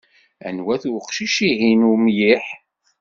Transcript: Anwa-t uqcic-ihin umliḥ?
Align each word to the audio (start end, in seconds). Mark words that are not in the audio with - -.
Anwa-t 0.47 0.83
uqcic-ihin 0.97 1.81
umliḥ? 1.93 2.45